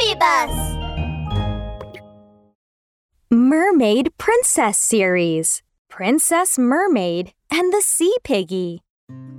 [0.00, 0.76] Bus!
[3.30, 8.82] Mermaid Princess Series Princess Mermaid and the Sea Piggy.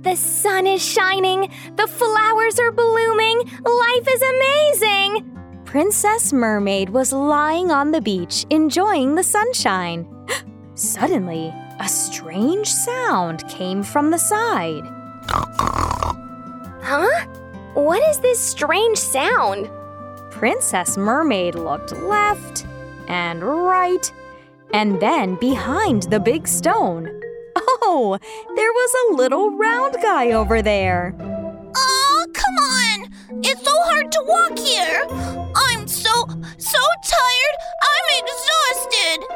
[0.02, 5.62] The sun is shining, the flowers are blooming, life is amazing!
[5.64, 10.06] Princess Mermaid was lying on the beach enjoying the sunshine.
[10.74, 14.84] Suddenly, a strange sound came from the side.
[16.82, 17.26] Huh?
[17.74, 19.68] What is this strange sound?
[20.32, 22.66] Princess Mermaid looked left
[23.06, 24.12] and right
[24.72, 27.20] and then behind the big stone.
[27.56, 28.18] Oh,
[28.56, 31.14] there was a little round guy over there.
[31.20, 33.10] Oh, come on!
[33.44, 35.06] It's so hard to walk here!
[35.54, 36.10] I'm so,
[36.58, 37.56] so tired!
[37.82, 39.26] I'm exhausted!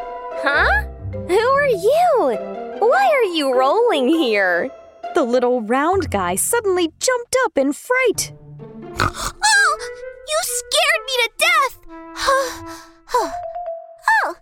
[0.43, 0.83] Huh?
[1.29, 2.79] Who are you?
[2.79, 4.71] Why are you rolling here?
[5.15, 8.33] The little round guy suddenly jumped up in fright.
[8.99, 9.79] Oh,
[10.29, 11.79] you scared me to death!
[13.15, 14.35] oh,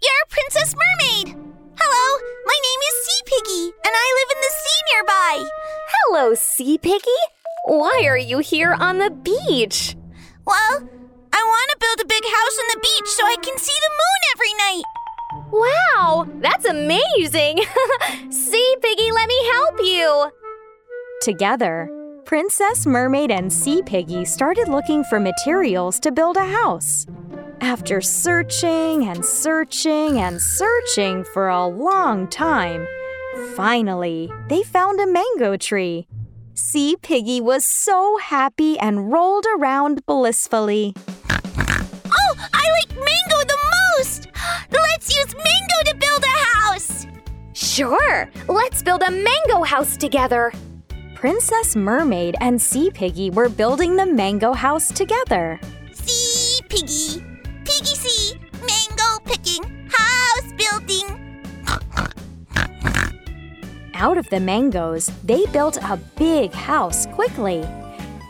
[0.00, 1.34] you're a Princess Mermaid!
[1.78, 5.50] Hello, my name is Sea Piggy, and I live in the sea nearby.
[5.88, 7.20] Hello, Sea Piggy.
[7.64, 9.96] Why are you here on the beach?
[10.46, 10.88] Well,
[11.32, 13.90] I want to build a big house on the beach so I can see the
[13.90, 14.84] moon every night.
[15.50, 17.58] Wow, that's amazing!
[18.30, 20.30] sea Piggy, let me help you.
[21.20, 21.90] Together,
[22.28, 27.06] Princess Mermaid and Sea Piggy started looking for materials to build a house.
[27.62, 32.86] After searching and searching and searching for a long time,
[33.56, 36.06] finally they found a mango tree.
[36.52, 40.92] Sea Piggy was so happy and rolled around blissfully.
[41.30, 43.58] Oh, I like mango the
[43.96, 44.28] most!
[44.70, 47.06] Let's use mango to build a house!
[47.54, 50.52] Sure, let's build a mango house together.
[51.18, 55.58] Princess Mermaid and Sea Piggy were building the mango house together.
[55.90, 57.24] Sea Piggy,
[57.64, 61.42] Piggy Sea, mango picking, house building.
[63.94, 67.66] Out of the mangoes, they built a big house quickly.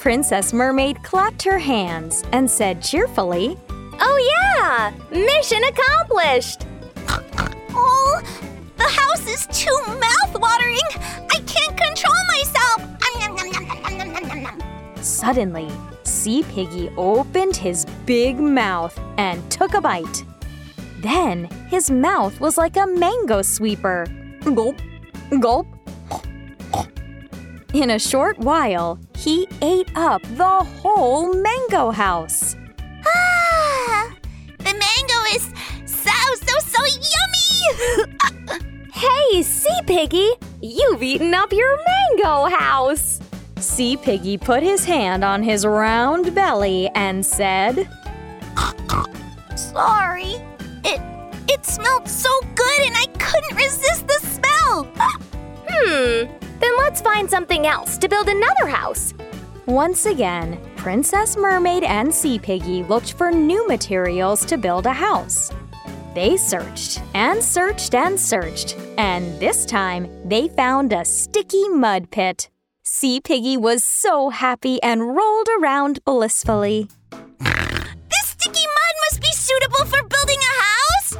[0.00, 3.58] Princess Mermaid clapped her hands and said cheerfully,
[4.00, 4.92] Oh, yeah!
[5.10, 6.64] Mission accomplished!
[7.80, 8.22] Oh,
[8.78, 11.27] the house is too mouth-watering.
[15.18, 15.68] Suddenly,
[16.04, 20.24] Sea Piggy opened his big mouth and took a bite.
[21.00, 24.06] Then his mouth was like a mango sweeper.
[24.54, 24.76] Gulp,
[25.40, 25.66] gulp.
[27.74, 32.54] In a short while, he ate up the whole mango house.
[33.04, 34.14] Ah,
[34.58, 35.50] the mango is
[35.84, 36.14] so,
[36.46, 38.64] so, so yummy.
[38.92, 40.30] Hey, Sea Piggy,
[40.60, 43.17] you've eaten up your mango house.
[43.78, 47.88] Sea Piggy put his hand on his round belly and said,
[49.54, 50.34] Sorry.
[50.84, 51.00] It
[51.48, 54.88] it smelled so good and I couldn't resist the smell.
[55.70, 56.24] Hmm,
[56.58, 59.14] then let's find something else to build another house.
[59.66, 65.52] Once again, Princess Mermaid and Sea Piggy looked for new materials to build a house.
[66.16, 72.50] They searched and searched and searched, and this time they found a sticky mud pit.
[72.90, 76.88] Sea Piggy was so happy and rolled around blissfully.
[77.38, 81.10] This sticky mud must be suitable for building a house.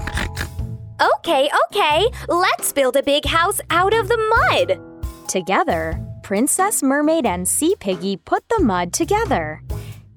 [1.19, 4.81] Okay, okay, let's build a big house out of the mud.
[5.29, 9.62] Together, Princess Mermaid and Sea Piggy put the mud together.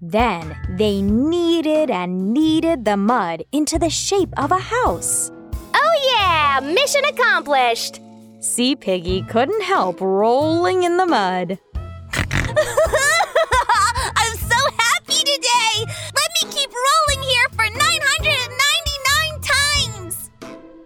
[0.01, 5.29] Then they kneaded and kneaded the mud into the shape of a house.
[5.75, 8.00] Oh, yeah, mission accomplished.
[8.41, 11.59] Sea Piggy couldn't help rolling in the mud.
[12.12, 12.34] I'm
[14.35, 15.85] so happy today.
[15.85, 20.31] Let me keep rolling here for 999 times.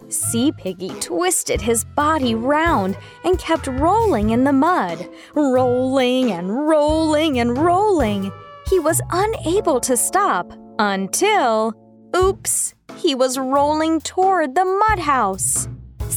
[0.09, 7.39] Sea Piggy twisted his body round and kept rolling in the mud, rolling and rolling
[7.39, 8.33] and rolling.
[8.69, 11.73] He was unable to stop until,
[12.13, 15.69] oops, he was rolling toward the mud house.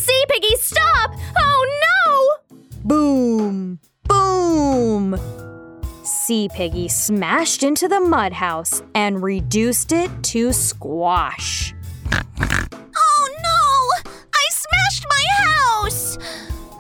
[0.08, 1.14] Sea Piggy, stop!
[1.38, 2.56] Oh no!
[2.82, 3.78] Boom!
[4.04, 5.20] Boom!
[6.02, 11.74] Sea Piggy smashed into the mud house and reduced it to squash.
[12.10, 14.10] Oh no!
[14.32, 16.16] I smashed my house!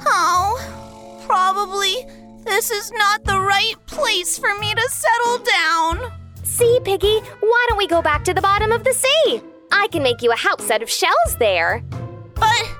[0.06, 2.06] Oh, probably
[2.46, 6.12] this is not the right place for me to settle down.
[6.44, 9.42] Sea Piggy, why don't we go back to the bottom of the sea?
[9.70, 11.84] I can make you a house out of shells there.
[12.34, 12.77] But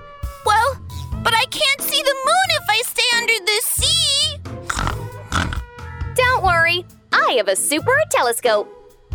[1.38, 4.38] I can't see the moon if I stay under the sea.
[6.16, 8.68] Don't worry, I have a super telescope.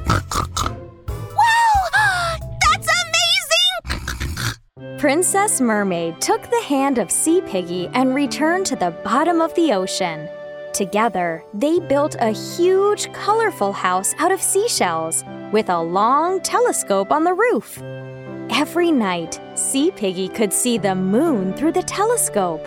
[0.08, 1.74] Wow!
[2.62, 4.98] That's amazing!
[5.00, 9.74] Princess Mermaid took the hand of Sea Piggy and returned to the bottom of the
[9.74, 10.30] ocean.
[10.72, 17.25] Together, they built a huge, colorful house out of seashells with a long telescope on
[17.25, 17.84] the roof.
[18.56, 22.62] Every night, Sea Piggy could see the moon through the telescope.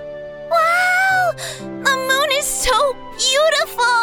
[0.50, 1.33] Wow!
[1.59, 3.95] The moon is so beautiful!